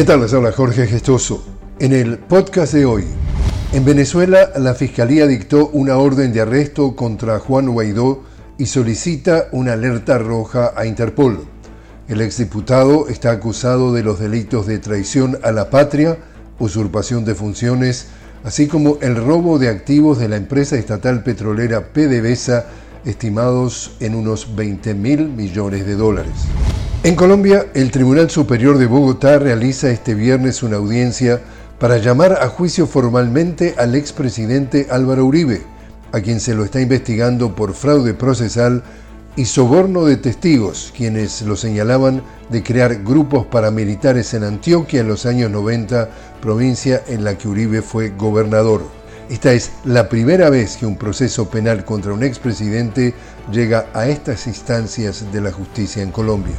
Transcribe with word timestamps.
¿Qué 0.00 0.06
tal? 0.06 0.22
Les 0.22 0.32
habla 0.32 0.50
Jorge 0.50 0.86
Gestoso. 0.86 1.44
En 1.78 1.92
el 1.92 2.16
podcast 2.16 2.72
de 2.72 2.86
hoy, 2.86 3.04
en 3.74 3.84
Venezuela 3.84 4.48
la 4.56 4.72
Fiscalía 4.72 5.26
dictó 5.26 5.68
una 5.74 5.98
orden 5.98 6.32
de 6.32 6.40
arresto 6.40 6.96
contra 6.96 7.38
Juan 7.38 7.68
Guaidó 7.68 8.22
y 8.56 8.64
solicita 8.64 9.48
una 9.52 9.74
alerta 9.74 10.16
roja 10.16 10.72
a 10.74 10.86
Interpol. 10.86 11.44
El 12.08 12.22
exdiputado 12.22 13.08
está 13.08 13.30
acusado 13.30 13.92
de 13.92 14.02
los 14.02 14.18
delitos 14.18 14.66
de 14.66 14.78
traición 14.78 15.38
a 15.42 15.52
la 15.52 15.68
patria, 15.68 16.16
usurpación 16.58 17.26
de 17.26 17.34
funciones, 17.34 18.06
así 18.42 18.68
como 18.68 18.96
el 19.02 19.16
robo 19.16 19.58
de 19.58 19.68
activos 19.68 20.18
de 20.18 20.30
la 20.30 20.36
empresa 20.36 20.76
estatal 20.76 21.22
petrolera 21.22 21.92
PDVSA, 21.92 22.64
estimados 23.04 23.96
en 24.00 24.14
unos 24.14 24.56
20 24.56 24.94
mil 24.94 25.28
millones 25.28 25.84
de 25.84 25.94
dólares. 25.94 26.46
En 27.02 27.14
Colombia, 27.14 27.64
el 27.72 27.90
Tribunal 27.90 28.28
Superior 28.28 28.76
de 28.76 28.84
Bogotá 28.84 29.38
realiza 29.38 29.90
este 29.90 30.14
viernes 30.14 30.62
una 30.62 30.76
audiencia 30.76 31.40
para 31.78 31.96
llamar 31.96 32.32
a 32.42 32.48
juicio 32.48 32.86
formalmente 32.86 33.74
al 33.78 33.94
expresidente 33.94 34.86
Álvaro 34.90 35.24
Uribe, 35.24 35.62
a 36.12 36.20
quien 36.20 36.40
se 36.40 36.54
lo 36.54 36.62
está 36.62 36.78
investigando 36.78 37.54
por 37.56 37.72
fraude 37.72 38.12
procesal 38.12 38.82
y 39.34 39.46
soborno 39.46 40.04
de 40.04 40.18
testigos, 40.18 40.92
quienes 40.94 41.40
lo 41.40 41.56
señalaban 41.56 42.22
de 42.50 42.62
crear 42.62 43.02
grupos 43.02 43.46
paramilitares 43.46 44.34
en 44.34 44.44
Antioquia 44.44 45.00
en 45.00 45.08
los 45.08 45.24
años 45.24 45.50
90, 45.50 46.10
provincia 46.42 47.02
en 47.08 47.24
la 47.24 47.38
que 47.38 47.48
Uribe 47.48 47.80
fue 47.80 48.10
gobernador. 48.10 48.82
Esta 49.30 49.54
es 49.54 49.70
la 49.84 50.10
primera 50.10 50.50
vez 50.50 50.76
que 50.76 50.84
un 50.84 50.96
proceso 50.96 51.48
penal 51.48 51.84
contra 51.84 52.12
un 52.12 52.24
expresidente 52.24 53.14
llega 53.50 53.86
a 53.94 54.06
estas 54.08 54.48
instancias 54.48 55.32
de 55.32 55.40
la 55.40 55.52
justicia 55.52 56.02
en 56.02 56.10
Colombia. 56.10 56.56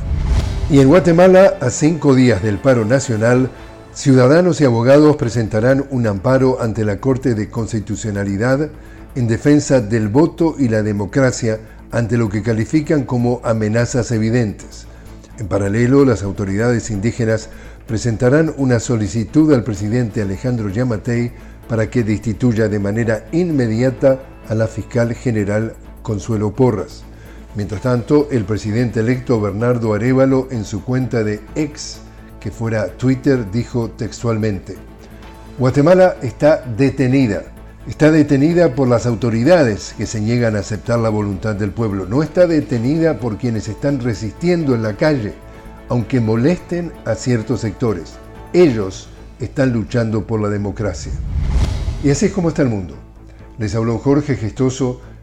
Y 0.70 0.79
en 0.79 0.88
Guatemala, 0.88 1.57
a 1.59 1.70
cinco 1.70 2.15
días 2.15 2.41
del 2.41 2.57
paro 2.57 2.85
nacional, 2.85 3.49
ciudadanos 3.93 4.62
y 4.62 4.65
abogados 4.65 5.18
presentarán 5.18 5.85
un 5.90 6.07
amparo 6.07 6.62
ante 6.62 6.85
la 6.85 6.99
Corte 7.01 7.35
de 7.35 7.49
Constitucionalidad 7.49 8.70
en 9.15 9.27
defensa 9.27 9.81
del 9.81 10.07
voto 10.07 10.55
y 10.57 10.70
la 10.70 10.81
democracia 10.81 11.59
ante 11.91 12.18
lo 12.18 12.29
que 12.29 12.41
califican 12.41 13.03
como 13.03 13.41
amenazas 13.43 14.12
evidentes. 14.12 14.85
En 15.40 15.48
paralelo, 15.48 16.05
las 16.05 16.23
autoridades 16.23 16.90
indígenas 16.90 17.49
presentarán 17.85 18.53
una 18.57 18.79
solicitud 18.79 19.53
al 19.53 19.63
presidente 19.63 20.21
Alejandro 20.21 20.70
Yamatei 20.70 21.34
para 21.68 21.90
que 21.90 22.03
destituya 22.03 22.70
de 22.70 22.79
manera 22.79 23.25
inmediata 23.34 24.20
a 24.48 24.55
la 24.55 24.68
fiscal 24.68 25.13
general 25.13 25.73
Consuelo 26.01 26.53
Porras. 26.53 27.03
Mientras 27.55 27.82
tanto, 27.82 28.30
el 28.32 28.46
presidente 28.46 29.02
electo 29.02 29.41
Bernardo 29.41 29.94
Arevalo 29.94 30.48
en 30.52 30.63
su 30.66 30.84
cuenta 30.84 31.24
de 31.24 31.41
ex, 31.55 31.99
que 32.40 32.52
fuera 32.52 32.88
Twitter, 32.98 33.52
dijo 33.52 33.90
textualmente, 33.91 34.76
Guatemala 35.58 36.16
está 36.21 36.63
detenida 36.77 37.43
Está 37.88 38.12
detenida 38.12 38.76
por 38.76 38.88
las 38.88 39.08
autoridades 39.08 39.96
que 39.98 40.05
se 40.05 40.21
niegan 40.21 40.55
a 40.55 40.60
aceptar 40.60 40.99
la 40.99 41.10
voluntad 41.10 41.55
del 41.55 41.71
pueblo. 41.71 42.05
No 42.05 42.21
está 42.21 42.46
detenida 42.46 43.18
por 43.18 43.40
quienes 43.40 43.68
están 43.68 43.99
resistiendo 43.99 44.76
en 44.76 44.84
la 44.84 44.98
calle, 44.98 45.34
aunque 45.90 46.20
molesten 46.20 46.93
a 47.05 47.15
ciertos 47.15 47.62
sectores. 47.62 48.13
Ellos 48.54 49.10
están 49.40 49.74
luchando 49.74 50.27
por 50.27 50.40
la 50.40 50.49
democracia. 50.49 51.12
Y 52.04 52.12
así 52.12 52.27
es 52.27 52.32
como 52.32 52.49
está 52.49 52.62
el 52.62 52.70
mundo. 52.70 52.96
Les 53.58 53.74
habló 53.74 53.98
Jorge 53.98 54.36
Gestoso. 54.36 55.02